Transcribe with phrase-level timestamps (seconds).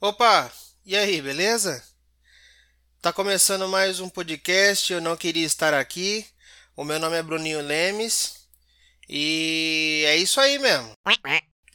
[0.00, 0.50] Opa,
[0.86, 1.84] e aí, beleza?
[3.02, 4.90] Tá começando mais um podcast.
[4.90, 6.26] Eu não queria estar aqui.
[6.74, 8.46] O meu nome é Bruninho Lemes
[9.06, 10.92] e é isso aí mesmo.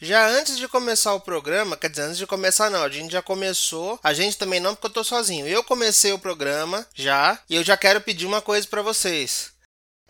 [0.01, 3.21] Já antes de começar o programa, quer dizer, antes de começar não, a gente já
[3.21, 3.99] começou.
[4.01, 5.47] A gente também não, porque eu tô sozinho.
[5.47, 9.51] Eu comecei o programa já e eu já quero pedir uma coisa para vocês.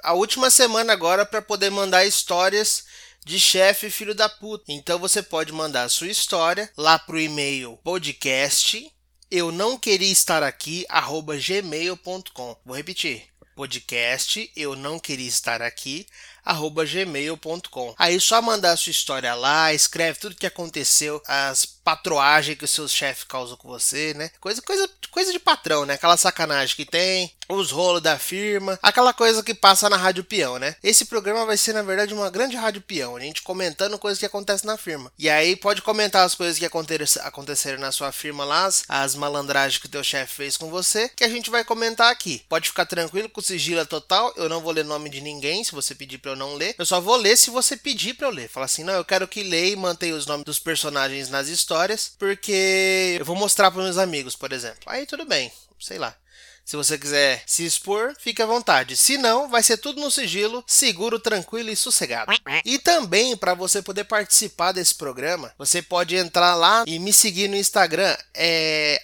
[0.01, 2.85] A última semana agora para poder mandar histórias
[3.27, 4.65] de chefe filho da puta.
[4.69, 8.91] Então você pode mandar a sua história lá pro e-mail podcast
[9.29, 12.57] eu não queria estar aqui arroba gmail.com.
[12.65, 13.25] Vou repetir.
[13.55, 16.07] Podcast eu não queria estar aqui
[16.45, 17.93] arroba gmail.com.
[17.97, 22.67] Aí só mandar a sua história lá, escreve tudo que aconteceu, as patroagens que o
[22.67, 24.29] seu chefe causou com você, né?
[24.41, 25.93] Coisa, coisa, coisa de patrão, né?
[25.93, 30.59] Aquela sacanagem que tem, os rolos da firma, aquela coisa que passa na Rádio Peão,
[30.59, 30.75] né?
[30.83, 34.25] Esse programa vai ser, na verdade, uma grande Rádio Peão, a gente comentando coisas que
[34.25, 35.11] acontecem na firma.
[35.17, 39.87] E aí pode comentar as coisas que aconteceram na sua firma lá, as, malandragens que
[39.87, 42.43] o teu chefe fez com você, que a gente vai comentar aqui.
[42.49, 45.95] Pode ficar tranquilo com sigilo total, eu não vou ler nome de ninguém, se você
[45.95, 46.75] pedir pra eu não ler.
[46.77, 48.49] Eu só vou ler se você pedir pra eu ler.
[48.49, 51.76] Fala assim, não, eu quero que leia e mantenha os nomes dos personagens nas histórias,
[52.17, 54.81] porque eu vou mostrar para meus amigos, por exemplo.
[54.85, 56.15] Aí tudo bem, sei lá.
[56.67, 58.97] Se você quiser se expor, fique à vontade.
[58.97, 62.33] Se não, vai ser tudo no sigilo, seguro, tranquilo e sossegado.
[62.65, 67.47] E também, para você poder participar desse programa, você pode entrar lá e me seguir
[67.47, 69.01] no Instagram, é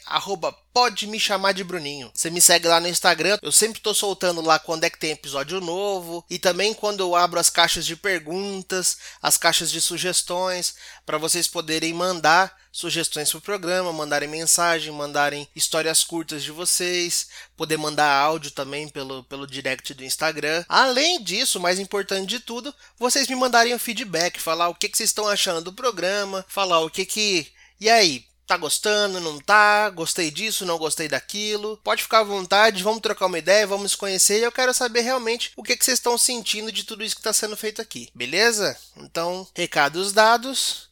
[0.74, 2.12] pode me chamar de Bruninho.
[2.14, 5.12] Você me segue lá no Instagram, eu sempre tô soltando lá quando é que tem
[5.12, 10.76] episódio novo e também quando eu abro as caixas de perguntas, as caixas de sugestões,
[11.06, 17.78] para vocês poderem mandar sugestões pro programa, mandarem mensagem, mandarem histórias curtas de vocês, poder
[17.78, 20.66] mandar áudio também pelo, pelo direct do Instagram.
[20.68, 24.98] Além disso, mais importante de tudo, vocês me mandarem um feedback, falar o que, que
[24.98, 27.48] vocês estão achando do programa, falar o que que.
[27.80, 29.90] E aí, Tá gostando, não tá?
[29.90, 31.78] Gostei disso, não gostei daquilo?
[31.78, 35.52] Pode ficar à vontade, vamos trocar uma ideia, vamos conhecer e eu quero saber realmente
[35.56, 38.78] o que, que vocês estão sentindo de tudo isso que está sendo feito aqui, beleza?
[38.98, 40.90] Então, recados dados,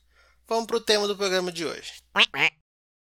[0.47, 1.94] vamos pro tema do programa de hoje.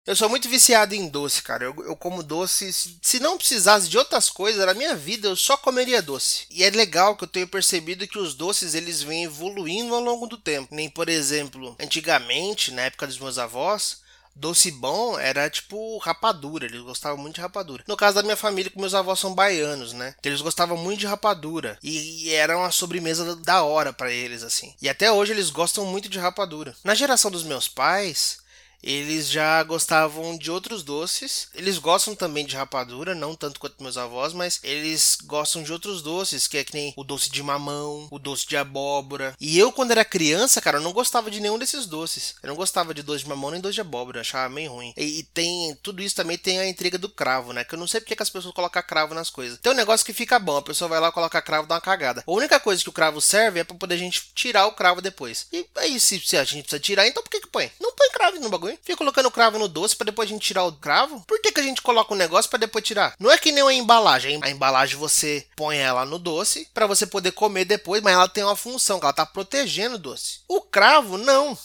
[0.04, 1.66] Eu sou muito viciado em doce, cara.
[1.66, 2.74] Eu, eu como doce.
[2.74, 6.48] Se, se, não precisasse de outras coisas na minha vida, eu só comeria doce.
[6.50, 10.26] E é legal que eu tenho percebido que os doces eles vêm evoluindo ao longo
[10.26, 10.74] do tempo.
[10.74, 14.02] Nem, por exemplo, antigamente, na época dos meus avós,
[14.36, 17.84] Doce bom era tipo rapadura, eles gostavam muito de rapadura.
[17.88, 20.16] No caso da minha família, que meus avós são baianos, né?
[20.24, 24.74] Eles gostavam muito de rapadura e era uma sobremesa da hora para eles assim.
[24.82, 26.76] E até hoje eles gostam muito de rapadura.
[26.84, 28.41] Na geração dos meus pais,
[28.84, 31.48] eles já gostavam de outros doces.
[31.54, 36.02] Eles gostam também de rapadura, não tanto quanto meus avós, mas eles gostam de outros
[36.02, 39.36] doces, que é que nem o doce de mamão, o doce de abóbora.
[39.40, 42.36] E eu, quando era criança, cara, eu não gostava de nenhum desses doces.
[42.42, 44.94] Eu não gostava de doce de mamão nem doce de abóbora, eu achava meio ruim.
[44.98, 47.64] E, e, tem tudo isso também tem a intriga do cravo, né?
[47.64, 49.60] Que eu não sei porque que as pessoas colocam cravo nas coisas.
[49.60, 52.24] Tem um negócio que fica bom, a pessoa vai lá colocar cravo dá uma cagada.
[52.26, 55.02] A única coisa que o cravo serve é para poder a gente tirar o cravo
[55.02, 55.48] depois.
[55.52, 57.72] E aí, se, se a gente precisa tirar, então por que que põe?
[57.80, 58.71] Não põe cravo no bagulho.
[58.82, 61.24] Fica colocando cravo no doce para depois a gente tirar o cravo.
[61.28, 63.16] Por que, que a gente coloca um negócio para depois tirar?
[63.20, 64.40] Não é que nem a embalagem.
[64.42, 68.44] A embalagem você põe ela no doce para você poder comer depois, mas ela tem
[68.44, 70.40] uma função, que ela tá protegendo o doce.
[70.48, 71.58] O cravo, não.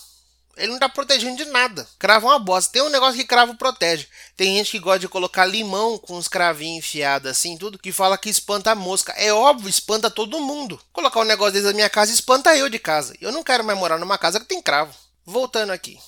[0.57, 1.87] Ele não tá protegendo de nada.
[1.99, 2.73] Cravo é uma bosta.
[2.73, 4.09] Tem um negócio que cravo protege.
[4.37, 8.17] Tem gente que gosta de colocar limão com os cravinhos enfiados assim, tudo, que fala
[8.17, 9.13] que espanta a mosca.
[9.13, 10.81] É óbvio, espanta todo mundo.
[10.93, 13.15] Colocar um negócio desse na minha casa espanta eu de casa.
[13.21, 14.95] Eu não quero mais morar numa casa que tem cravo.
[15.27, 15.99] Voltando aqui.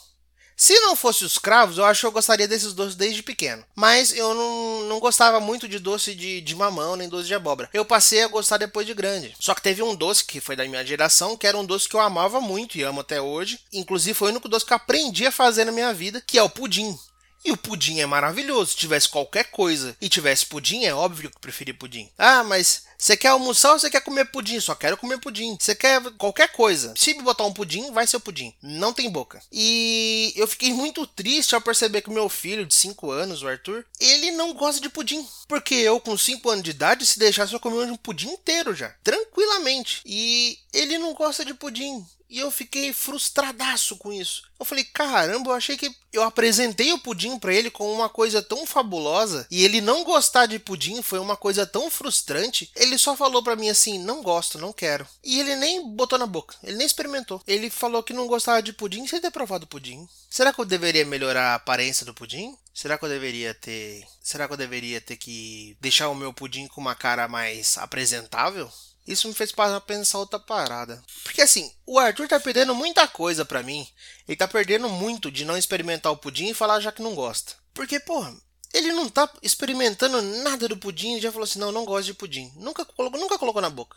[0.58, 3.64] Se não fosse os cravos, eu acho que eu gostaria desses doces desde pequeno.
[3.76, 7.70] Mas eu não, não gostava muito de doce de, de mamão nem doce de abóbora.
[7.72, 9.36] Eu passei a gostar depois de grande.
[9.38, 11.94] Só que teve um doce que foi da minha geração, que era um doce que
[11.94, 13.60] eu amava muito e amo até hoje.
[13.72, 16.42] Inclusive foi o único doce que eu aprendi a fazer na minha vida, que é
[16.42, 16.98] o pudim.
[17.44, 18.70] E o pudim é maravilhoso.
[18.70, 22.10] Se tivesse qualquer coisa e tivesse pudim, é óbvio que eu preferi pudim.
[22.18, 24.58] Ah, mas você quer almoçar ou você quer comer pudim?
[24.58, 25.56] Só quero comer pudim.
[25.58, 26.92] Você quer qualquer coisa.
[26.96, 28.52] Se botar um pudim, vai ser o pudim.
[28.60, 29.40] Não tem boca.
[29.52, 33.48] E eu fiquei muito triste ao perceber que o meu filho de 5 anos, o
[33.48, 35.26] Arthur, ele não gosta de pudim.
[35.46, 38.88] Porque eu, com 5 anos de idade, se deixasse eu comer um pudim inteiro já.
[39.04, 40.02] Tranquilamente.
[40.04, 42.04] E ele não gosta de pudim.
[42.28, 44.42] E eu fiquei frustradaço com isso.
[44.58, 48.42] Eu falei, caramba, eu achei que eu apresentei o pudim para ele como uma coisa
[48.42, 52.70] tão fabulosa e ele não gostar de pudim foi uma coisa tão frustrante.
[52.74, 55.06] Ele só falou para mim assim: "Não gosto, não quero".
[55.22, 57.42] E ele nem botou na boca, ele nem experimentou.
[57.46, 60.08] Ele falou que não gostava de pudim sem ter provado pudim.
[60.28, 62.56] Será que eu deveria melhorar a aparência do pudim?
[62.74, 66.68] Será que eu deveria ter, será que eu deveria ter que deixar o meu pudim
[66.68, 68.70] com uma cara mais apresentável?
[69.08, 69.50] Isso me fez
[69.86, 71.02] pensar outra parada.
[71.24, 73.88] Porque assim, o Arthur tá perdendo muita coisa pra mim.
[74.28, 77.54] Ele tá perdendo muito de não experimentar o pudim e falar já que não gosta.
[77.72, 78.36] Porque, porra,
[78.74, 82.12] ele não tá experimentando nada do pudim e já falou assim: não, não gosto de
[82.12, 82.52] pudim.
[82.56, 83.96] Nunca nunca colocou na boca.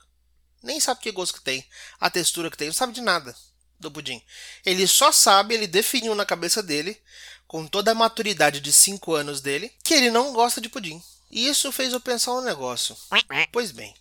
[0.63, 1.65] Nem sabe que gosto que tem,
[1.99, 3.35] a textura que tem, não sabe de nada
[3.79, 4.23] do pudim.
[4.65, 6.97] Ele só sabe, ele definiu na cabeça dele,
[7.47, 11.03] com toda a maturidade de 5 anos dele, que ele não gosta de pudim.
[11.29, 12.95] E isso fez eu pensar um negócio.
[13.51, 13.93] Pois bem,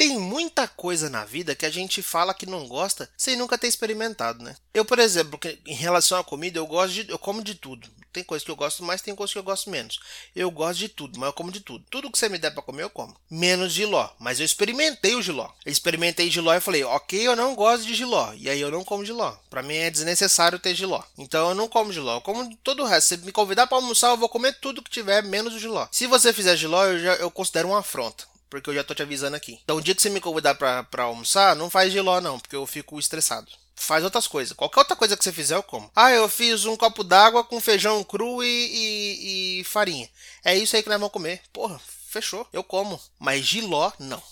[0.00, 3.66] tem muita coisa na vida que a gente fala que não gosta sem nunca ter
[3.66, 4.56] experimentado, né?
[4.72, 7.86] Eu, por exemplo, em relação à comida, eu gosto de, eu como de tudo.
[8.10, 10.00] Tem coisa que eu gosto mais, tem coisa que eu gosto menos.
[10.34, 11.84] Eu gosto de tudo, mas eu como de tudo.
[11.90, 13.14] Tudo que você me der para comer, eu como.
[13.30, 14.08] Menos giló.
[14.18, 15.50] Mas eu experimentei o giló.
[15.66, 18.32] Eu experimentei giló e falei, ok, eu não gosto de giló.
[18.34, 19.36] E aí eu não como giló.
[19.50, 21.02] Para mim é desnecessário ter giló.
[21.18, 22.16] Então eu não como giló.
[22.16, 23.08] Eu como todo o resto.
[23.08, 25.86] Se me convidar para almoçar, eu vou comer tudo que tiver, menos o giló.
[25.92, 29.02] Se você fizer giló, eu, já, eu considero uma afronta porque eu já tô te
[29.02, 29.58] avisando aqui.
[29.62, 32.56] Então, o dia que você me convidar pra, pra almoçar, não faz giló não, porque
[32.56, 33.50] eu fico estressado.
[33.76, 34.52] Faz outras coisas.
[34.52, 35.90] Qualquer outra coisa que você fizer, eu como.
[35.96, 40.06] Ah, eu fiz um copo d'água com feijão cru e, e, e farinha.
[40.44, 41.40] É isso aí que nós vamos comer.
[41.50, 42.46] Porra, fechou.
[42.52, 43.00] Eu como.
[43.18, 44.22] Mas giló, não.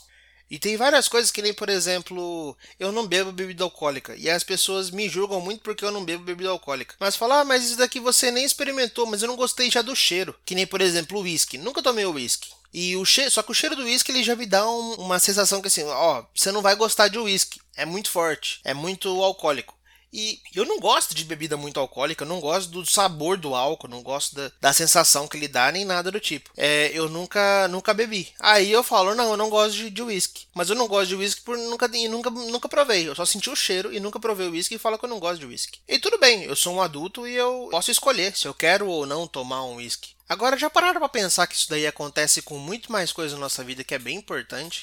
[0.50, 4.14] E tem várias coisas que nem, por exemplo, eu não bebo bebida alcoólica.
[4.16, 6.94] E as pessoas me julgam muito porque eu não bebo bebida alcoólica.
[6.98, 9.94] Mas falar, ah, mas isso daqui você nem experimentou, mas eu não gostei já do
[9.94, 10.34] cheiro.
[10.46, 11.58] Que nem, por exemplo, o uísque.
[11.58, 12.50] Nunca tomei uísque.
[12.72, 15.18] E o cheiro, só que o cheiro do uísque ele já me dá um, uma
[15.18, 17.60] sensação que assim, ó, você não vai gostar de uísque.
[17.76, 19.77] É muito forte, é muito alcoólico.
[20.12, 23.88] E eu não gosto de bebida muito alcoólica, eu não gosto do sabor do álcool,
[23.88, 26.50] não gosto da, da sensação que ele dá, nem nada do tipo.
[26.56, 28.32] É, eu nunca nunca bebi.
[28.40, 30.46] Aí eu falo, não, eu não gosto de uísque.
[30.54, 33.08] Mas eu não gosto de uísque por nunca, nunca, nunca provei.
[33.08, 35.20] Eu só senti o cheiro e nunca provei o uísque e falo que eu não
[35.20, 35.80] gosto de uísque.
[35.86, 39.06] E tudo bem, eu sou um adulto e eu posso escolher se eu quero ou
[39.06, 40.10] não tomar um uísque.
[40.28, 43.64] Agora, já pararam para pensar que isso daí acontece com muito mais coisa na nossa
[43.64, 44.82] vida que é bem importante?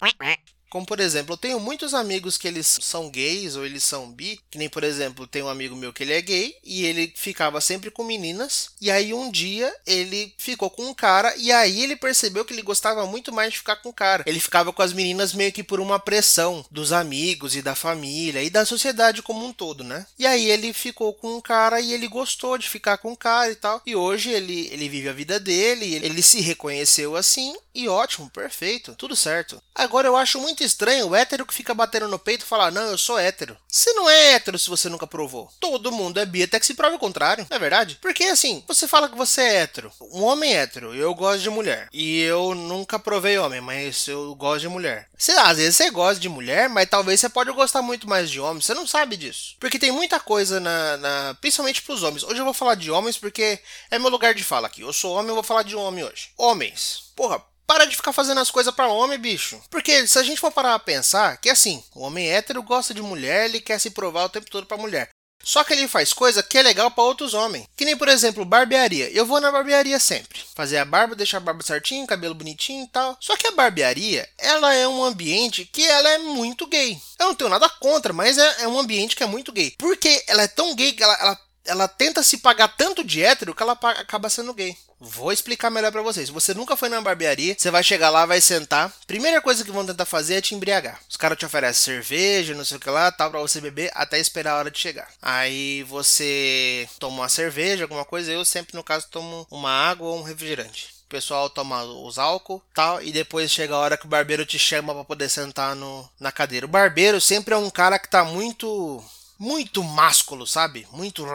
[0.75, 4.37] Como por exemplo, eu tenho muitos amigos que eles são gays ou eles são bi,
[4.51, 7.61] que nem por exemplo, tem um amigo meu que ele é gay e ele ficava
[7.61, 11.95] sempre com meninas, e aí um dia ele ficou com um cara e aí ele
[11.95, 14.25] percebeu que ele gostava muito mais de ficar com o cara.
[14.27, 18.43] Ele ficava com as meninas meio que por uma pressão dos amigos e da família
[18.43, 20.05] e da sociedade como um todo, né?
[20.19, 23.49] E aí ele ficou com um cara e ele gostou de ficar com o cara
[23.49, 23.81] e tal.
[23.85, 28.93] E hoje ele ele vive a vida dele, ele se reconheceu assim e ótimo, perfeito,
[28.95, 29.61] tudo certo.
[29.73, 32.97] Agora eu acho muito estranho o hétero que fica batendo no peito e Não, eu
[32.97, 33.57] sou hétero.
[33.67, 35.51] Você não é hétero se você nunca provou.
[35.59, 37.97] Todo mundo é bi até que se prove o contrário, não é verdade?
[38.01, 39.91] Porque assim, você fala que você é hétero.
[40.11, 41.87] Um homem é hétero, eu gosto de mulher.
[41.93, 45.07] E eu nunca provei homem, mas eu gosto de mulher.
[45.17, 48.39] Você, às vezes você gosta de mulher, mas talvez você pode gostar muito mais de
[48.39, 48.61] homem.
[48.61, 49.55] Você não sabe disso.
[49.59, 50.97] Porque tem muita coisa na.
[50.97, 52.23] na principalmente pros homens.
[52.23, 53.59] Hoje eu vou falar de homens porque
[53.91, 54.81] é meu lugar de fala aqui.
[54.81, 56.29] Eu sou homem, eu vou falar de homem hoje.
[56.37, 57.11] Homens.
[57.15, 59.61] Porra, para de ficar fazendo as coisas para homem, bicho.
[59.69, 63.01] Porque se a gente for parar a pensar, que assim, o homem hétero gosta de
[63.01, 65.09] mulher, ele quer se provar o tempo todo pra mulher.
[65.45, 67.67] Só que ele faz coisa que é legal para outros homens.
[67.75, 69.11] Que nem, por exemplo, barbearia.
[69.11, 70.41] Eu vou na barbearia sempre.
[70.55, 73.15] Fazer a barba, deixar a barba certinho, cabelo bonitinho e tal.
[73.19, 76.99] Só que a barbearia, ela é um ambiente que ela é muito gay.
[77.19, 79.75] Eu não tenho nada contra, mas é, é um ambiente que é muito gay.
[79.77, 83.53] Porque ela é tão gay que ela, ela, ela tenta se pagar tanto de hétero
[83.53, 84.75] que ela acaba sendo gay.
[85.05, 86.29] Vou explicar melhor para vocês.
[86.29, 88.91] Você nunca foi na barbearia, você vai chegar lá, vai sentar.
[89.05, 90.99] Primeira coisa que vão tentar fazer é te embriagar.
[91.07, 94.19] Os caras te oferecem cerveja, não sei o que lá, tal, pra você beber até
[94.19, 95.07] esperar a hora de chegar.
[95.21, 98.31] Aí você toma uma cerveja, alguma coisa.
[98.31, 100.95] Eu sempre, no caso, tomo uma água ou um refrigerante.
[101.05, 104.57] O pessoal toma os álcool tal, e depois chega a hora que o barbeiro te
[104.57, 106.65] chama para poder sentar no, na cadeira.
[106.65, 109.03] O barbeiro sempre é um cara que tá muito
[109.37, 110.87] muito másculo, sabe?
[110.91, 111.25] Muito.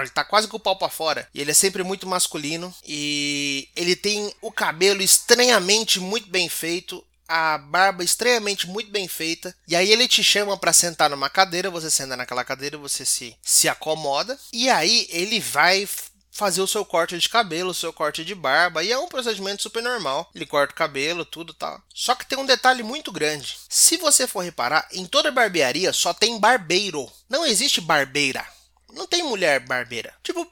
[0.00, 1.28] Ele tá quase com o pau pra fora.
[1.34, 2.74] E ele é sempre muito masculino.
[2.84, 7.04] E ele tem o cabelo estranhamente muito bem feito.
[7.26, 9.54] A barba estranhamente muito bem feita.
[9.66, 11.70] E aí ele te chama para sentar numa cadeira.
[11.70, 14.38] Você senta naquela cadeira, você se, se acomoda.
[14.52, 15.88] E aí ele vai
[16.34, 19.62] fazer o seu corte de cabelo, o seu corte de barba, e é um procedimento
[19.62, 20.28] super normal.
[20.34, 21.80] Ele corta o cabelo, tudo tal.
[21.94, 23.56] Só que tem um detalhe muito grande.
[23.68, 27.08] Se você for reparar, em toda barbearia só tem barbeiro.
[27.28, 28.44] Não existe barbeira.
[28.92, 30.12] Não tem mulher barbeira.
[30.24, 30.44] Tipo,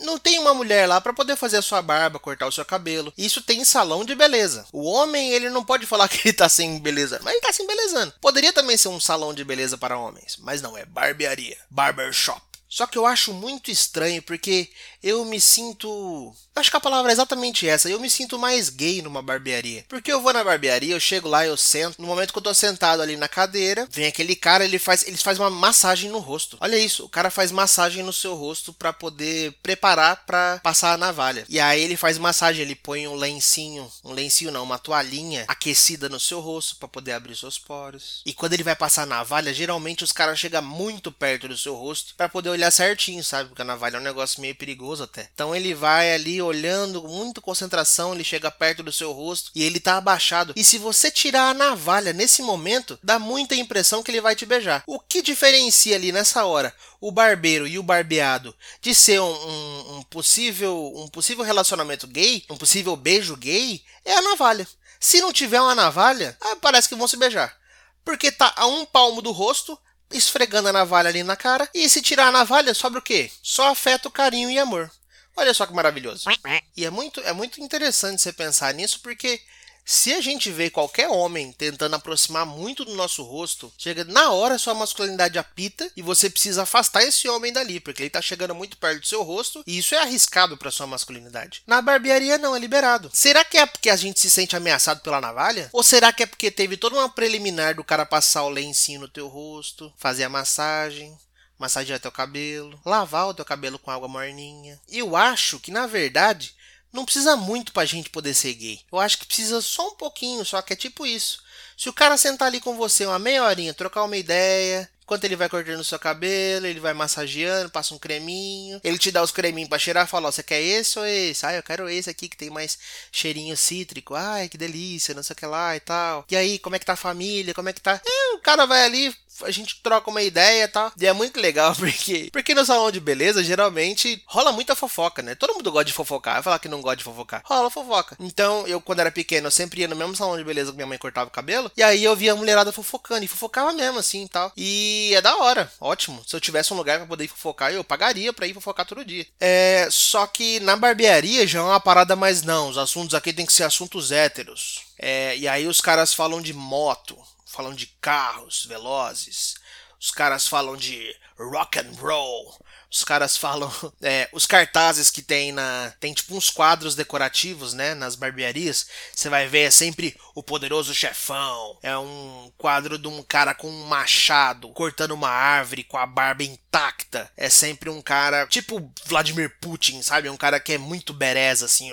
[0.00, 3.12] não tem uma mulher lá para poder fazer a sua barba, cortar o seu cabelo.
[3.16, 4.66] Isso tem em salão de beleza.
[4.72, 7.66] O homem, ele não pode falar que ele tá sem beleza, mas ele tá sem
[7.66, 8.12] belezando.
[8.20, 12.42] Poderia também ser um salão de beleza para homens, mas não, é barbearia, barbershop.
[12.72, 14.70] Só que eu acho muito estranho porque
[15.02, 16.32] eu me sinto.
[16.56, 17.90] Acho que a palavra é exatamente essa.
[17.90, 19.84] Eu me sinto mais gay numa barbearia.
[19.88, 22.00] Porque eu vou na barbearia, eu chego lá, eu sento.
[22.00, 25.18] No momento que eu tô sentado ali na cadeira, vem aquele cara, ele faz, ele
[25.18, 26.56] faz uma massagem no rosto.
[26.62, 30.96] Olha isso, o cara faz massagem no seu rosto para poder preparar para passar a
[30.96, 31.44] navalha.
[31.50, 36.08] E aí ele faz massagem, ele põe um lencinho, um lencinho não, uma toalhinha aquecida
[36.08, 38.22] no seu rosto para poder abrir seus poros.
[38.24, 41.74] E quando ele vai passar a navalha, geralmente os caras chegam muito perto do seu
[41.74, 43.48] rosto para poder olhar olhar certinho, sabe?
[43.48, 45.28] Porque a navalha é um negócio meio perigoso até.
[45.34, 49.62] Então ele vai ali olhando com muita concentração, ele chega perto do seu rosto e
[49.62, 50.52] ele tá abaixado.
[50.56, 54.46] E se você tirar a navalha nesse momento, dá muita impressão que ele vai te
[54.46, 54.84] beijar.
[54.86, 59.96] O que diferencia ali nessa hora o barbeiro e o barbeado de ser um, um,
[59.96, 64.66] um possível um possível relacionamento gay, um possível beijo gay, é a navalha.
[65.00, 67.56] Se não tiver uma navalha, ah, parece que vão se beijar.
[68.04, 69.76] Porque tá a um palmo do rosto,
[70.12, 71.68] esfregando a navalha ali na cara.
[71.74, 73.30] E se tirar a navalha, sobra o quê?
[73.42, 74.90] Só afeto, carinho e amor.
[75.36, 76.28] Olha só que maravilhoso.
[76.76, 79.40] E é muito, é muito interessante você pensar nisso, porque
[79.84, 84.58] se a gente vê qualquer homem tentando aproximar muito do nosso rosto, chega na hora
[84.58, 88.76] sua masculinidade apita e você precisa afastar esse homem dali, porque ele tá chegando muito
[88.76, 91.62] perto do seu rosto e isso é arriscado para sua masculinidade.
[91.66, 93.10] Na barbearia não, é liberado.
[93.12, 95.68] Será que é porque a gente se sente ameaçado pela navalha?
[95.72, 99.08] Ou será que é porque teve toda uma preliminar do cara passar o lencinho no
[99.08, 101.16] teu rosto, fazer a massagem?
[101.58, 104.80] massagear teu cabelo, lavar o teu cabelo com água morninha.
[104.88, 106.56] Eu acho que na verdade
[106.92, 108.80] não precisa muito pra gente poder ser gay.
[108.92, 111.42] Eu acho que precisa só um pouquinho, só que é tipo isso.
[111.76, 115.36] Se o cara sentar ali com você uma meia horinha, trocar uma ideia, enquanto ele
[115.36, 119.30] vai cortando o seu cabelo, ele vai massageando, passa um creminho, ele te dá os
[119.30, 121.44] creminhos pra cheirar, fala, ó, você quer esse ou esse?
[121.44, 122.78] Ah, eu quero esse aqui que tem mais
[123.10, 124.14] cheirinho cítrico.
[124.14, 126.24] Ai, que delícia, não sei o que lá e tal.
[126.30, 127.54] E aí, como é que tá a família?
[127.54, 128.00] Como é que tá?
[128.04, 130.92] E o cara vai ali, a gente troca uma ideia e tal.
[130.98, 135.34] E é muito legal porque, porque no salão de beleza, geralmente rola muita fofoca, né?
[135.34, 136.34] Todo mundo gosta de fofocar.
[136.34, 137.42] Vai falar que não gosta de fofocar.
[137.44, 138.16] Rola fofoca.
[138.20, 140.86] Então, eu, quando era pequeno, eu sempre ia no mesmo salão de beleza que minha
[140.86, 141.70] mãe cortava o cabelo.
[141.76, 143.24] E aí eu via a mulherada fofocando.
[143.24, 144.52] E fofocava mesmo, assim e tal.
[144.56, 145.70] E é da hora.
[145.80, 146.22] Ótimo.
[146.26, 149.26] Se eu tivesse um lugar pra poder fofocar, eu pagaria pra ir fofocar todo dia.
[149.40, 149.88] É.
[149.90, 152.68] Só que na barbearia já é uma parada mais não.
[152.68, 154.82] Os assuntos aqui tem que ser assuntos héteros.
[154.98, 157.18] É, e aí os caras falam de moto,
[157.52, 159.54] falam de carros velozes,
[160.00, 162.56] os caras falam de rock and roll,
[162.92, 167.94] os caras falam é, os cartazes que tem na tem tipo uns quadros decorativos né
[167.94, 173.22] nas barbearias você vai ver é sempre o poderoso chefão é um quadro de um
[173.22, 178.46] cara com um machado cortando uma árvore com a barba intacta é sempre um cara
[178.46, 181.90] tipo Vladimir Putin sabe um cara que é muito bereza assim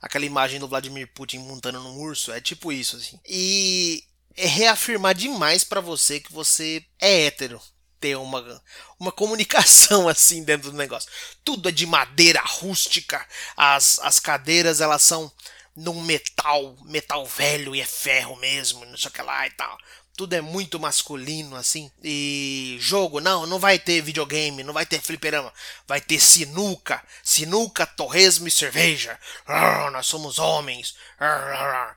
[0.00, 3.18] aquela imagem do Vladimir Putin montando num urso é tipo isso assim.
[3.26, 4.04] E
[4.36, 7.60] é reafirmar demais para você que você é hétero.
[8.00, 8.62] Ter uma,
[8.98, 11.10] uma comunicação assim dentro do negócio.
[11.42, 13.26] Tudo é de madeira rústica.
[13.56, 15.32] As, as cadeiras elas são
[15.76, 19.76] num metal, metal velho e é ferro mesmo, não sei o que lá e tal
[20.16, 21.90] tudo é muito masculino assim.
[22.02, 25.52] E jogo, não, não vai ter videogame, não vai ter fliperama,
[25.86, 29.18] vai ter sinuca, sinuca, torresmo e cerveja.
[29.46, 30.94] Ah, nós somos homens.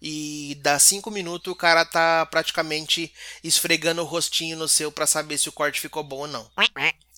[0.01, 3.11] E dá cinco minutos o cara tá praticamente
[3.43, 6.49] esfregando o rostinho no seu para saber se o corte ficou bom ou não.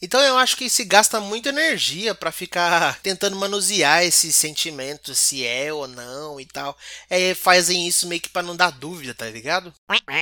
[0.01, 5.46] Então eu acho que se gasta muita energia para ficar tentando manusear esses sentimentos, se
[5.46, 6.78] é ou não e tal.
[7.10, 9.74] É, fazem isso meio que para não dar dúvida, tá ligado?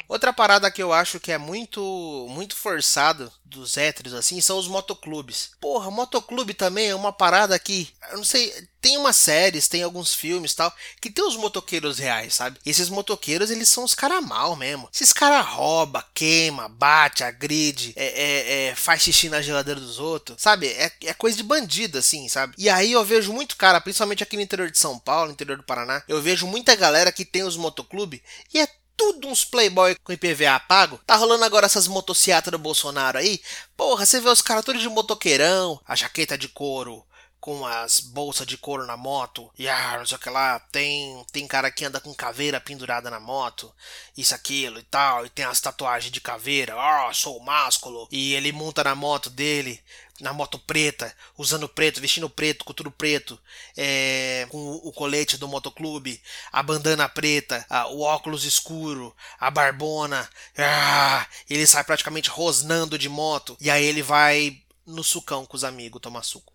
[0.07, 4.67] Outra parada que eu acho que é muito muito forçado dos héteros assim são os
[4.67, 5.51] motoclubes.
[5.59, 10.13] Porra, motoclube também é uma parada que, eu não sei, tem umas séries, tem alguns
[10.13, 12.59] filmes tal, que tem os motoqueiros reais, sabe?
[12.65, 14.89] E esses motoqueiros, eles são os caras mal mesmo.
[14.93, 20.41] Esses caras rouba, queima, bate, agride, é, é, é, faz xixi na geladeira dos outros,
[20.41, 20.67] sabe?
[20.67, 22.53] É, é coisa de bandido, assim, sabe?
[22.57, 25.57] E aí eu vejo muito cara, principalmente aqui no interior de São Paulo, no interior
[25.57, 28.21] do Paraná, eu vejo muita galera que tem os motoclube
[28.53, 30.99] e é tudo uns playboy com IPVA pago.
[31.05, 33.39] Tá rolando agora essas motocicletas do Bolsonaro aí.
[33.77, 37.05] Porra, você vê os caras todos de motoqueirão, a jaqueta de couro,
[37.39, 41.25] com as bolsas de couro na moto, e ah, não sei o que lá, tem,
[41.31, 43.73] tem cara que anda com caveira pendurada na moto,
[44.17, 48.51] isso, aquilo e tal, e tem as tatuagens de caveira, ah, sou másculo, e ele
[48.51, 49.81] monta na moto dele,
[50.19, 53.39] na moto preta, usando preto, vestindo preto, com tudo preto,
[53.75, 56.21] é, com o colete do motoclube,
[56.51, 63.09] a bandana preta, a, o óculos escuro, a barbona, ah, ele sai praticamente rosnando de
[63.09, 66.53] moto, e aí ele vai no sucão com os amigos tomar suco.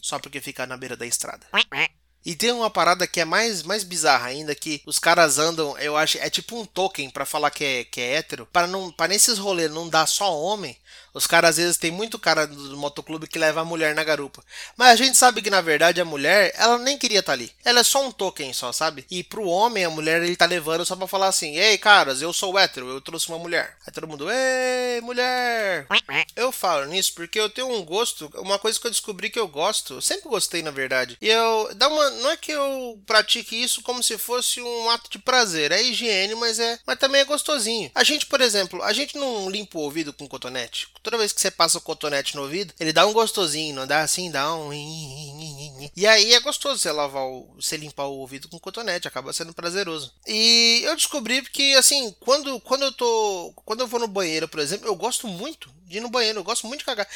[0.00, 1.46] Só porque fica na beira da estrada.
[2.24, 5.96] E tem uma parada que é mais, mais bizarra ainda, que os caras andam, eu
[5.96, 9.08] acho, é tipo um token para falar que é, que é hétero, para não para
[9.08, 10.76] nesses rolês não dar só homem,
[11.12, 14.42] Os caras às vezes tem muito cara do motoclube que leva a mulher na garupa.
[14.76, 17.50] Mas a gente sabe que na verdade a mulher, ela nem queria estar tá ali.
[17.64, 19.04] Ela é só um token só, sabe?
[19.10, 22.32] E pro homem, a mulher ele tá levando só pra falar assim: Ei, caras, eu
[22.32, 23.76] sou hétero, eu trouxe uma mulher.
[23.86, 25.86] Aí todo mundo, ei, mulher.
[26.36, 29.48] Eu falo nisso porque eu tenho um gosto, uma coisa que eu descobri que eu
[29.48, 31.16] gosto, eu sempre gostei na verdade.
[31.20, 35.10] E eu, dá uma, não é que eu pratique isso como se fosse um ato
[35.10, 37.90] de prazer, é higiene, mas é, mas também é gostosinho.
[37.94, 40.88] A gente, por exemplo, a gente não limpa o ouvido com cotonete.
[41.02, 44.02] Toda vez que você passa o cotonete no ouvido, ele dá um gostosinho, não dá
[44.02, 44.70] assim, dá um.
[45.96, 47.54] E aí é gostoso você lavar o.
[47.58, 50.12] você limpar o ouvido com cotonete, acaba sendo prazeroso.
[50.26, 53.52] E eu descobri que, assim, quando, quando eu tô.
[53.64, 56.44] Quando eu vou no banheiro, por exemplo, eu gosto muito de ir no banheiro, eu
[56.44, 57.08] gosto muito de cagar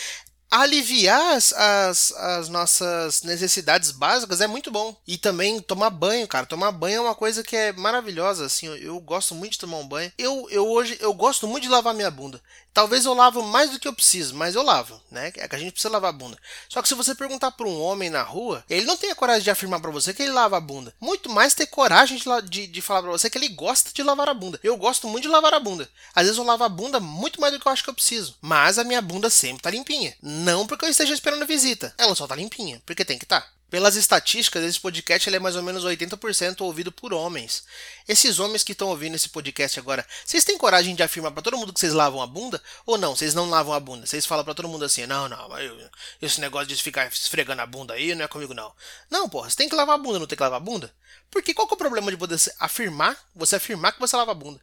[0.61, 4.97] aliviar as, as, as, nossas necessidades básicas é muito bom.
[5.07, 6.47] E também tomar banho, cara.
[6.47, 8.67] Tomar banho é uma coisa que é maravilhosa, assim.
[8.67, 10.13] Eu, eu, gosto muito de tomar um banho.
[10.17, 12.41] Eu, eu hoje eu gosto muito de lavar minha bunda.
[12.75, 15.33] Talvez eu lavo mais do que eu preciso, mas eu lavo, né?
[15.37, 16.37] É que a gente precisa lavar a bunda.
[16.69, 19.45] Só que se você perguntar para um homem na rua, ele não tem a coragem
[19.45, 20.93] de afirmar para você que ele lava a bunda.
[21.01, 24.29] Muito mais ter coragem de, de, de falar para você que ele gosta de lavar
[24.29, 24.59] a bunda.
[24.61, 25.89] Eu gosto muito de lavar a bunda.
[26.13, 28.35] Às vezes eu lavo a bunda muito mais do que eu acho que eu preciso.
[28.41, 30.13] Mas a minha bunda sempre tá limpinha.
[30.45, 31.95] Não porque eu esteja esperando visita.
[31.97, 33.41] Ela só tá limpinha, porque tem que estar.
[33.41, 33.49] Tá.
[33.71, 37.65] Pelas estatísticas, esse podcast é mais ou menos 80% ouvido por homens.
[38.07, 41.57] Esses homens que estão ouvindo esse podcast agora, vocês têm coragem de afirmar para todo
[41.57, 42.63] mundo que vocês lavam a bunda?
[42.85, 44.07] Ou não, vocês não lavam a bunda?
[44.07, 47.67] Vocês falam para todo mundo assim, não, não, eu, esse negócio de ficar esfregando a
[47.67, 48.71] bunda aí não é comigo não.
[49.11, 50.95] Não, porra, você tem que lavar a bunda, não tem que lavar a bunda?
[51.31, 54.35] Porque qual que é o problema de você afirmar, você afirmar que você lava a
[54.35, 54.61] bunda?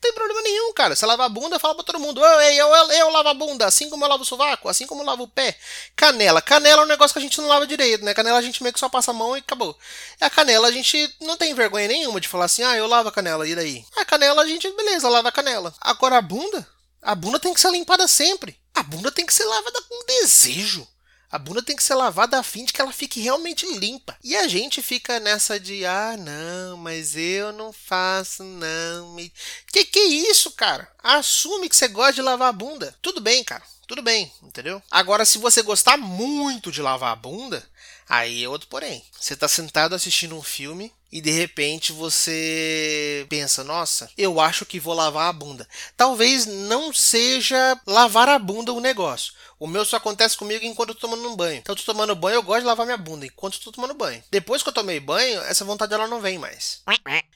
[0.00, 0.96] Tem problema nenhum, cara.
[0.96, 2.24] Você lava a bunda, fala pra todo mundo.
[2.24, 5.02] Eu, eu, eu, eu lavo a bunda, assim como eu lavo o sovaco, assim como
[5.02, 5.58] eu lavo o pé.
[5.94, 6.40] Canela.
[6.40, 8.14] Canela é um negócio que a gente não lava direito, né?
[8.14, 9.76] Canela a gente meio que só passa a mão e acabou.
[10.18, 13.12] A canela a gente não tem vergonha nenhuma de falar assim, ah, eu lavo a
[13.12, 13.84] canela, e daí?
[13.96, 15.74] A canela a gente, beleza, lava a canela.
[15.80, 16.66] Agora a bunda?
[17.02, 18.58] A bunda tem que ser limpada sempre.
[18.74, 20.86] A bunda tem que ser lavada com desejo.
[21.30, 24.16] A bunda tem que ser lavada a fim de que ela fique realmente limpa.
[24.22, 29.14] E a gente fica nessa de, ah, não, mas eu não faço, não.
[29.14, 29.32] Me...
[29.72, 30.90] Que que é isso, cara?
[31.02, 32.96] Assume que você gosta de lavar a bunda.
[33.00, 33.62] Tudo bem, cara.
[33.86, 34.82] Tudo bem, entendeu?
[34.90, 37.64] Agora, se você gostar muito de lavar a bunda,
[38.08, 39.04] aí é outro porém.
[39.18, 44.80] Você tá sentado assistindo um filme e de repente você pensa, nossa, eu acho que
[44.80, 45.66] vou lavar a bunda.
[45.96, 49.32] Talvez não seja lavar a bunda o negócio.
[49.60, 51.58] O meu só acontece comigo enquanto eu tô tomando um banho.
[51.58, 53.92] Então eu tô tomando banho, eu gosto de lavar minha bunda enquanto eu tô tomando
[53.92, 54.22] banho.
[54.30, 56.80] Depois que eu tomei banho, essa vontade ela não vem mais.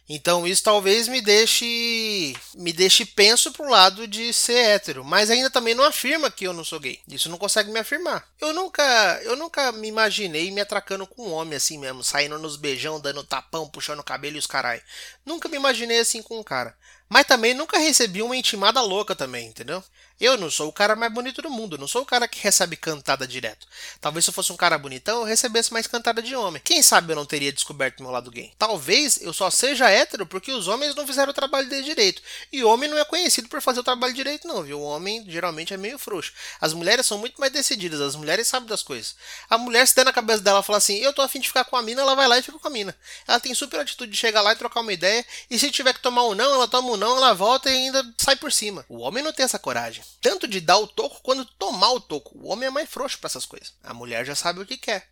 [0.09, 5.51] Então isso talvez me deixe me deixe penso pro lado de ser hétero, mas ainda
[5.51, 6.99] também não afirma que eu não sou gay.
[7.09, 8.27] Isso não consegue me afirmar.
[8.41, 12.57] Eu nunca, eu nunca me imaginei me atracando com um homem assim mesmo, saindo nos
[12.57, 14.83] beijão, dando tapão, puxando o cabelo e os carai.
[15.25, 16.77] Nunca me imaginei assim com um cara.
[17.09, 19.83] Mas também nunca recebi uma intimada louca também, entendeu?
[20.21, 22.77] Eu não sou o cara mais bonito do mundo, não sou o cara que recebe
[22.77, 23.67] cantada direto.
[24.01, 26.63] Talvez se eu fosse um cara bonitão, eu recebesse mais cantada de homem.
[26.65, 28.53] Quem sabe eu não teria descoberto meu lado gay?
[28.57, 32.23] Talvez eu só seja hétero porque os homens não fizeram o trabalho dele direito.
[32.53, 34.79] E homem não é conhecido por fazer o trabalho direito, não, viu?
[34.79, 36.33] O homem geralmente é meio frouxo.
[36.61, 39.17] As mulheres são muito mais decididas, as mulheres sabem das coisas.
[39.51, 41.77] A mulher, se der na cabeça dela falar assim, eu tô afim de ficar com
[41.77, 42.97] a mina, ela vai lá e fica com a mina.
[43.27, 46.01] Ela tem super atitude de chegar lá e trocar uma ideia, e se tiver que
[46.01, 48.85] tomar um não, ela toma um não, ela volta e ainda sai por cima.
[48.89, 52.39] O homem não tem essa coragem tanto de dar o toco quanto tomar o toco.
[52.39, 53.75] O homem é mais frouxo para essas coisas.
[53.83, 55.09] A mulher já sabe o que quer.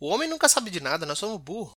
[0.00, 1.72] O homem nunca sabe de nada, nós somos burros.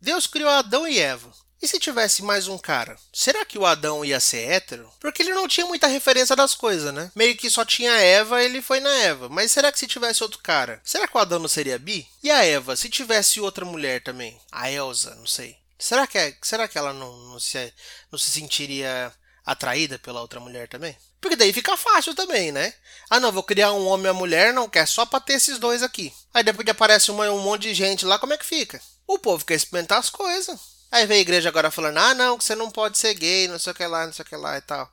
[0.00, 1.32] Deus criou Adão e Eva.
[1.62, 2.94] E se tivesse mais um cara?
[3.10, 4.92] Será que o Adão ia ser hétero?
[5.00, 7.10] Porque ele não tinha muita referência das coisas, né?
[7.14, 9.30] Meio que só tinha Eva, ele foi na Eva.
[9.30, 10.78] Mas será que se tivesse outro cara?
[10.84, 12.06] Será que o Adão não seria bi?
[12.22, 14.38] E a Eva, se tivesse outra mulher também?
[14.52, 15.56] A Elsa, não sei.
[15.78, 17.72] Será que, é, será que ela não, não, se,
[18.12, 19.10] não se sentiria
[19.44, 20.96] atraída pela outra mulher também?
[21.20, 22.72] Porque daí fica fácil também, né?
[23.08, 25.58] Ah, não, vou criar um homem e uma mulher, não quer só pra ter esses
[25.58, 26.12] dois aqui.
[26.32, 28.80] Aí depois que aparece uma, um monte de gente lá, como é que fica?
[29.06, 30.60] O povo quer experimentar as coisas.
[30.90, 33.58] Aí vem a igreja agora falando, ah, não, que você não pode ser gay, não
[33.58, 34.88] sei o que lá, não sei o que lá e tal.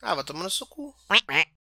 [0.00, 0.66] Ah, vai tomando seu.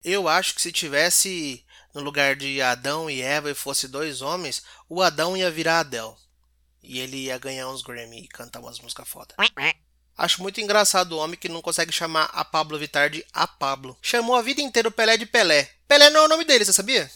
[0.04, 4.64] Eu acho que se tivesse no lugar de Adão e Eva e fosse dois homens,
[4.90, 6.18] o Adão ia virar Adel.
[6.82, 9.34] E ele ia ganhar uns Grammy e cantar umas músicas foda.
[10.18, 13.98] Acho muito engraçado o homem que não consegue chamar a Pablo Vittar de a Pablo.
[14.02, 15.70] Chamou a vida inteira o Pelé de Pelé.
[15.88, 17.10] Pelé não é o nome dele, você sabia?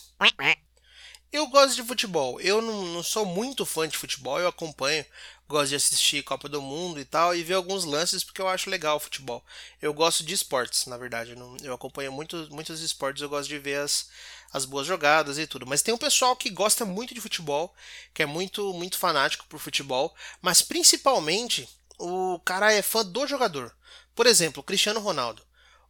[1.32, 2.40] Eu gosto de futebol.
[2.42, 5.06] Eu não, não, sou muito fã de futebol, eu acompanho.
[5.48, 8.70] Gosto de assistir Copa do Mundo e tal, e ver alguns lances porque eu acho
[8.70, 9.44] legal o futebol.
[9.82, 11.36] Eu gosto de esportes, na verdade.
[11.64, 14.10] Eu, acompanho muito, muitos esportes, eu gosto de ver as,
[14.52, 15.66] as boas jogadas e tudo.
[15.66, 17.74] Mas tem um pessoal que gosta muito de futebol,
[18.14, 23.74] que é muito, muito fanático por futebol, mas principalmente o cara é fã do jogador.
[24.16, 25.48] Por exemplo, Cristiano Ronaldo.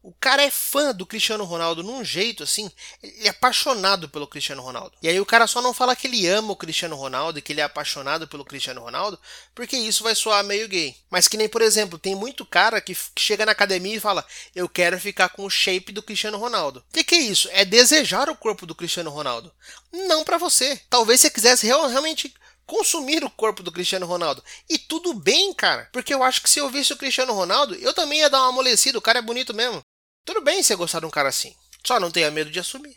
[0.08, 2.72] O cara é fã do Cristiano Ronaldo num jeito assim,
[3.04, 4.96] ele é apaixonado pelo Cristiano Ronaldo.
[5.02, 7.52] E aí o cara só não fala que ele ama o Cristiano Ronaldo e que
[7.52, 9.20] ele é apaixonado pelo Cristiano Ronaldo,
[9.54, 10.96] porque isso vai soar meio gay.
[11.10, 14.70] Mas que nem, por exemplo, tem muito cara que chega na academia e fala: "Eu
[14.70, 16.80] quero ficar com o shape do Cristiano Ronaldo".
[16.80, 17.50] O que, que é isso?
[17.52, 19.52] É desejar o corpo do Cristiano Ronaldo.
[19.92, 20.80] Não para você.
[20.90, 22.34] Talvez você quisesse realmente
[22.68, 24.44] consumir o corpo do Cristiano Ronaldo.
[24.70, 25.90] E tudo bem, cara.
[25.92, 28.50] Porque eu acho que se eu visse o Cristiano Ronaldo, eu também ia dar uma
[28.50, 28.98] amolecida.
[28.98, 29.82] O cara é bonito mesmo.
[30.24, 31.56] Tudo bem você gostar de um cara assim.
[31.86, 32.94] Só não tenha medo de assumir.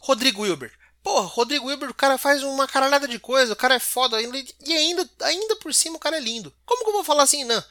[0.00, 0.72] Rodrigo Wilber.
[1.04, 4.72] Porra, Rodrigo Wilber, o cara faz uma caralhada de coisa, o cara é foda e
[4.72, 6.50] ainda, ainda por cima o cara é lindo.
[6.64, 7.62] Como que eu vou falar assim, não?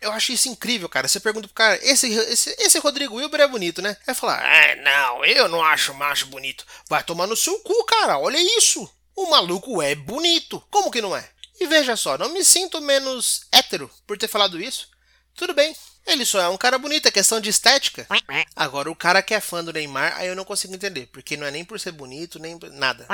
[0.00, 1.08] Eu acho isso incrível, cara.
[1.08, 3.96] Você pergunta pro cara, esse, esse, esse Rodrigo Wilber é bonito, né?
[4.06, 6.64] Vai falar, ah, não, eu não acho macho bonito.
[6.88, 8.88] Vai tomar no seu cu, cara, olha isso.
[9.16, 10.62] O maluco é bonito.
[10.70, 11.28] Como que não é?
[11.58, 14.90] E veja só, não me sinto menos hétero por ter falado isso.
[15.34, 15.74] Tudo bem,
[16.06, 18.06] ele só é um cara bonito, é questão de estética.
[18.54, 21.46] Agora, o cara que é fã do Neymar, aí eu não consigo entender, porque não
[21.46, 23.08] é nem por ser bonito, nem nada.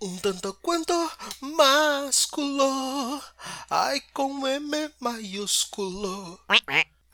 [0.00, 0.92] Um tanto quanto
[1.40, 3.22] másculo,
[3.70, 6.38] ai com M maiúsculo.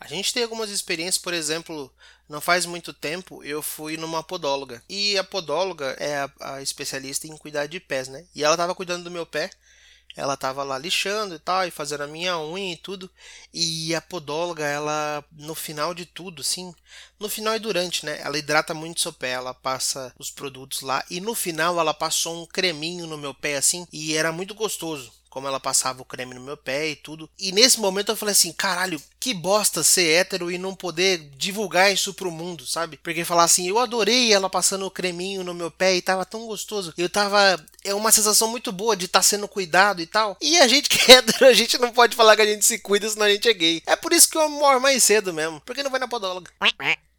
[0.00, 1.94] A gente tem algumas experiências, por exemplo,
[2.30, 4.80] não faz muito tempo eu fui numa podóloga.
[4.88, 8.24] E a podóloga é a, a especialista em cuidar de pés, né?
[8.32, 9.50] E ela estava cuidando do meu pé.
[10.16, 13.10] Ela estava lá lixando e tal, e fazendo a minha unha e tudo.
[13.52, 16.74] E a podóloga, ela, no final de tudo, sim,
[17.18, 18.20] no final e durante, né?
[18.20, 21.04] Ela hidrata muito seu pé, ela passa os produtos lá.
[21.10, 25.19] E no final ela passou um creminho no meu pé, assim, e era muito gostoso
[25.30, 27.30] como ela passava o creme no meu pé e tudo.
[27.38, 31.92] E nesse momento eu falei assim, caralho, que bosta ser hétero e não poder divulgar
[31.92, 32.96] isso pro mundo, sabe?
[32.96, 36.46] Porque falar assim, eu adorei ela passando o creminho no meu pé e tava tão
[36.46, 36.92] gostoso.
[36.98, 37.64] Eu tava.
[37.84, 40.36] É uma sensação muito boa de estar tá sendo cuidado e tal.
[40.40, 42.78] E a gente que é hétero, a gente não pode falar que a gente se
[42.78, 43.82] cuida, senão a gente é gay.
[43.86, 45.60] É por isso que eu morro mais cedo mesmo.
[45.60, 46.50] Porque não vai na podóloga.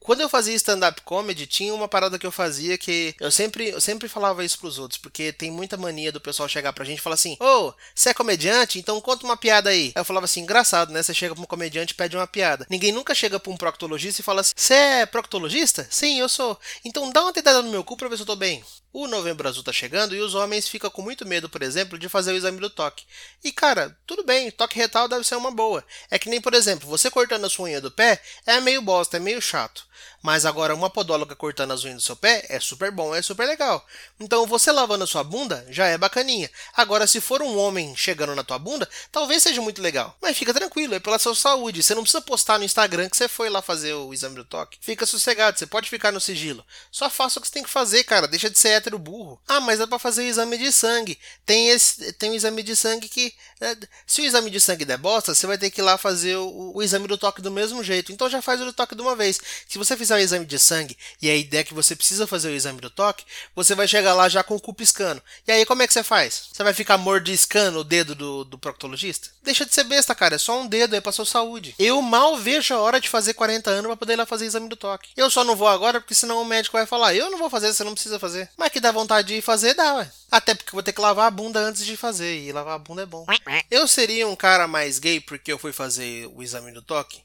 [0.03, 3.79] Quando eu fazia stand-up comedy, tinha uma parada que eu fazia que eu sempre, eu
[3.79, 7.01] sempre falava isso pros outros, porque tem muita mania do pessoal chegar pra gente e
[7.01, 8.79] falar assim: Ô, oh, você é comediante?
[8.79, 9.91] Então conta uma piada aí.
[9.95, 11.03] Aí eu falava assim: engraçado, né?
[11.03, 12.65] Você chega pra um comediante e pede uma piada.
[12.67, 15.87] Ninguém nunca chega pra um proctologista e fala assim: Você é proctologista?
[15.91, 16.59] Sim, eu sou.
[16.83, 18.63] Então dá uma tentada no meu cu pra ver se eu tô bem.
[18.93, 22.09] O novembro azul tá chegando e os homens ficam com muito medo, por exemplo, de
[22.09, 23.05] fazer o exame do toque.
[23.41, 25.85] E cara, tudo bem, toque retal deve ser uma boa.
[26.09, 29.15] É que nem, por exemplo, você cortando a sua unha do pé é meio bosta,
[29.15, 29.89] é meio chato.
[30.21, 33.47] Mas agora uma podóloga cortando as unhas do seu pé é super bom, é super
[33.47, 33.85] legal.
[34.19, 36.49] Então você lavando a sua bunda já é bacaninha.
[36.73, 40.15] Agora se for um homem chegando na tua bunda, talvez seja muito legal.
[40.21, 41.81] Mas fica tranquilo, é pela sua saúde.
[41.81, 44.77] Você não precisa postar no Instagram que você foi lá fazer o exame do toque.
[44.81, 46.63] Fica sossegado, você pode ficar no sigilo.
[46.91, 48.27] Só faça o que você tem que fazer, cara.
[48.27, 49.41] Deixa de ser hétero burro.
[49.47, 51.17] Ah, mas é para fazer o exame de sangue.
[51.45, 54.97] Tem esse tem um exame de sangue que é, se o exame de sangue der
[54.97, 57.83] bosta, você vai ter que ir lá fazer o, o exame do toque do mesmo
[57.83, 58.11] jeito.
[58.11, 59.39] Então já faz o do toque de uma vez.
[59.67, 62.27] Se você fizer fizer o exame de sangue e a ideia é que você precisa
[62.27, 63.25] fazer o exame do toque,
[63.55, 65.21] você vai chegar lá já com o cu piscando.
[65.47, 66.49] E aí como é que você faz?
[66.51, 69.29] Você vai ficar mordiscando o dedo do, do proctologista?
[69.43, 70.35] Deixa de ser besta, cara.
[70.35, 71.75] É só um dedo, é pra sua saúde.
[71.79, 74.47] Eu mal vejo a hora de fazer 40 anos para poder ir lá fazer o
[74.47, 75.09] exame do toque.
[75.15, 77.73] Eu só não vou agora porque senão o médico vai falar: eu não vou fazer,
[77.73, 78.49] você não precisa fazer.
[78.57, 80.11] Mas que dá vontade de fazer, dá, ué.
[80.29, 82.39] Até porque eu vou ter que lavar a bunda antes de fazer.
[82.39, 83.25] E lavar a bunda é bom.
[83.69, 87.21] Eu seria um cara mais gay porque eu fui fazer o exame do toque?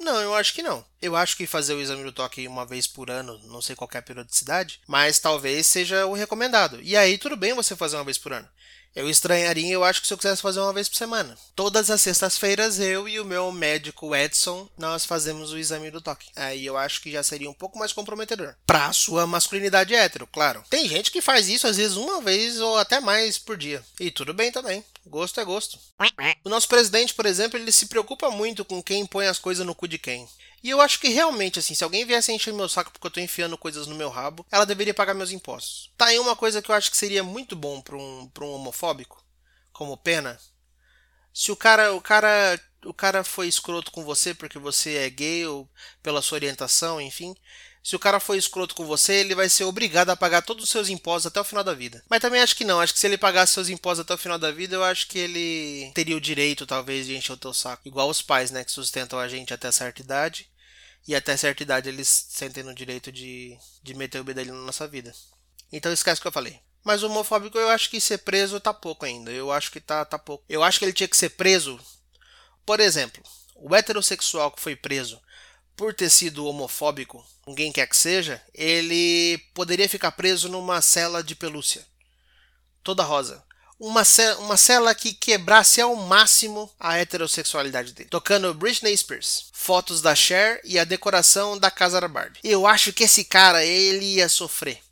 [0.00, 0.84] Não, eu acho que não.
[1.00, 3.88] Eu acho que fazer o exame do toque uma vez por ano, não sei qual
[3.92, 6.80] é a periodicidade, mas talvez seja o recomendado.
[6.82, 8.48] E aí tudo bem você fazer uma vez por ano.
[8.94, 11.38] Eu estranharia, eu acho que se eu quisesse fazer uma vez por semana.
[11.54, 16.28] Todas as sextas-feiras, eu e o meu médico Edson, nós fazemos o exame do toque.
[16.34, 18.54] Aí eu acho que já seria um pouco mais comprometedor.
[18.66, 20.64] Pra sua masculinidade hétero, claro.
[20.68, 23.84] Tem gente que faz isso às vezes uma vez ou até mais por dia.
[24.00, 24.84] E tudo bem também.
[25.06, 25.78] Gosto é gosto.
[26.44, 29.74] O nosso presidente, por exemplo, ele se preocupa muito com quem põe as coisas no
[29.74, 30.28] cu de quem.
[30.62, 33.20] E eu acho que realmente, assim, se alguém viesse encher meu saco porque eu tô
[33.20, 35.90] enfiando coisas no meu rabo, ela deveria pagar meus impostos.
[35.96, 38.52] Tá aí uma coisa que eu acho que seria muito bom pra um, pra um
[38.52, 39.24] homofóbico,
[39.72, 40.38] como pena.
[41.32, 45.46] Se o cara, o cara, o cara foi escroto com você porque você é gay
[45.46, 45.68] ou
[46.02, 47.34] pela sua orientação, enfim,
[47.82, 50.70] se o cara for escroto com você, ele vai ser obrigado a pagar todos os
[50.70, 52.02] seus impostos até o final da vida.
[52.08, 52.80] Mas também acho que não.
[52.80, 55.18] Acho que se ele pagasse seus impostos até o final da vida, eu acho que
[55.18, 57.88] ele teria o direito, talvez, de encher o teu saco.
[57.88, 58.64] Igual os pais, né?
[58.64, 60.48] Que sustentam a gente até certa idade.
[61.08, 64.86] E até certa idade eles sentem no direito de, de meter o bedelho na nossa
[64.86, 65.12] vida.
[65.72, 66.60] Então esquece o que eu falei.
[66.84, 69.30] Mas o homofóbico eu acho que ser preso tá pouco ainda.
[69.30, 70.44] Eu acho que tá, tá pouco.
[70.48, 71.80] Eu acho que ele tinha que ser preso.
[72.66, 73.22] Por exemplo,
[73.54, 75.20] o heterossexual que foi preso
[75.80, 77.24] por ter sido homofóbico,
[77.56, 81.82] quem quer que seja, ele poderia ficar preso numa cela de pelúcia,
[82.84, 83.42] toda rosa.
[83.78, 84.02] uma,
[84.40, 88.10] uma cela que quebrasse ao máximo a heterossexualidade dele.
[88.10, 92.40] Tocando Britney Spears, fotos da Cher e a decoração da casa da Barbie.
[92.44, 94.82] Eu acho que esse cara, ele ia sofrer.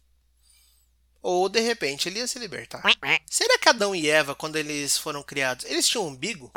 [1.20, 2.83] Ou de repente ele ia se libertar.
[3.29, 6.51] Será que Adão e Eva, quando eles foram criados, eles tinham um umbigo?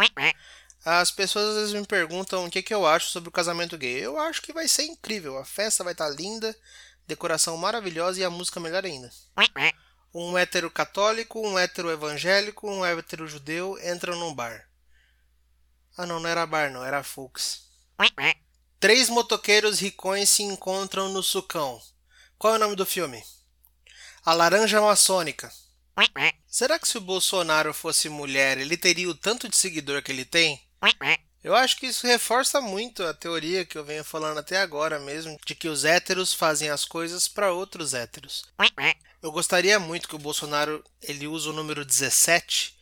[0.84, 4.00] As pessoas às vezes me perguntam o que, que eu acho sobre o casamento gay.
[4.00, 5.38] Eu acho que vai ser incrível.
[5.38, 6.56] A festa vai estar linda,
[7.08, 9.12] decoração maravilhosa e a música melhor ainda
[10.14, 14.68] um hétero católico, um hétero evangélico, um hétero judeu entram num bar.
[15.98, 17.64] Ah não, não era bar não, era Fux.
[18.80, 21.82] Três motoqueiros ricões se encontram no sucão.
[22.38, 23.24] Qual é o nome do filme?
[24.26, 25.52] A Laranja Maçônica.
[26.48, 30.26] Será que se o Bolsonaro fosse mulher, ele teria o tanto de seguidor que ele
[30.26, 30.62] tem?
[31.44, 35.40] Eu acho que isso reforça muito a teoria que eu venho falando até agora mesmo,
[35.46, 38.46] de que os héteros fazem as coisas para outros héteros.
[39.22, 42.76] Eu gostaria muito que o Bolsonaro ele use o número 17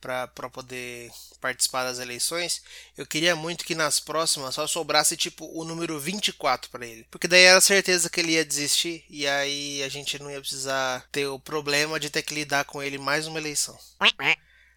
[0.00, 1.10] para poder
[1.40, 2.62] participar das eleições.
[2.96, 7.28] Eu queria muito que nas próximas só sobrasse tipo o número 24 para ele, porque
[7.28, 11.26] daí era certeza que ele ia desistir e aí a gente não ia precisar ter
[11.28, 13.78] o problema de ter que lidar com ele mais uma eleição.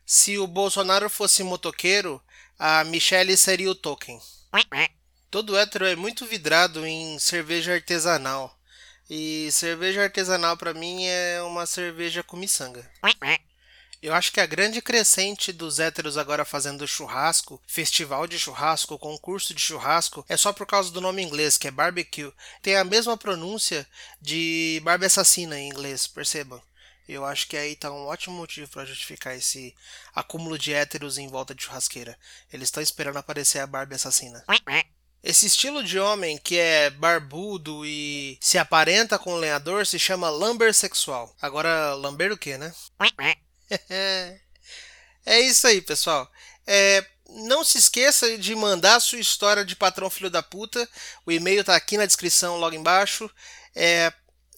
[0.06, 2.22] Se o Bolsonaro fosse motoqueiro,
[2.58, 4.20] a Michelle seria o Tolkien.
[5.30, 8.58] Todo hétero é muito vidrado em cerveja artesanal.
[9.10, 12.90] E cerveja artesanal para mim é uma cerveja com miçanga.
[14.02, 19.54] Eu acho que a grande crescente dos héteros agora fazendo churrasco, festival de churrasco, concurso
[19.54, 22.32] de churrasco, é só por causa do nome inglês, que é barbecue.
[22.62, 23.88] Tem a mesma pronúncia
[24.22, 26.62] de Barbie Assassina em inglês, percebam.
[27.08, 29.76] Eu acho que aí tá um ótimo motivo para justificar esse
[30.14, 32.18] acúmulo de héteros em volta de churrasqueira.
[32.52, 34.44] Eles estão esperando aparecer a Barbie Assassina.
[35.24, 40.30] Esse estilo de homem que é barbudo e se aparenta com o lenhador se chama
[40.30, 41.36] lamber sexual.
[41.42, 42.74] Agora, lamber o que, né?
[45.26, 46.32] é isso aí, pessoal.
[46.68, 50.88] É, não se esqueça de mandar sua história de patrão filho da puta.
[51.26, 53.30] O e-mail tá aqui na descrição logo embaixo.
[53.76, 54.14] É,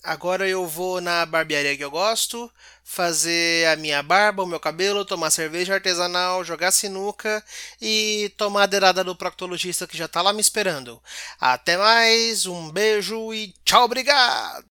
[0.08, 2.50] Agora eu vou na barbearia que eu gosto,
[2.82, 7.43] fazer a minha barba, o meu cabelo, tomar cerveja artesanal, jogar sinuca
[7.82, 11.04] e tomar a deirada do proctologista que já tá lá me esperando.
[11.38, 14.65] Até mais, um beijo e tchau, obrigado!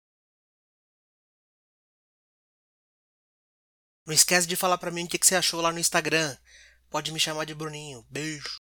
[4.07, 6.35] Não esquece de falar pra mim o que você achou lá no Instagram.
[6.88, 8.07] Pode me chamar de Bruninho.
[8.09, 8.57] Beijo.